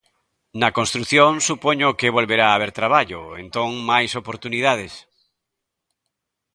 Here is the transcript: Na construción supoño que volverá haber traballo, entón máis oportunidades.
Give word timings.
Na 0.61 0.69
construción 0.77 1.31
supoño 1.49 1.97
que 1.99 2.13
volverá 2.17 2.47
haber 2.51 2.71
traballo, 2.79 3.19
entón 3.43 3.69
máis 3.91 4.11
oportunidades. 4.21 4.93